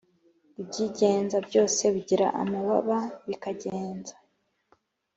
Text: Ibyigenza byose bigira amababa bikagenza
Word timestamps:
Ibyigenza 0.61 1.37
byose 1.47 1.81
bigira 1.93 2.27
amababa 2.41 2.97
bikagenza 3.27 4.13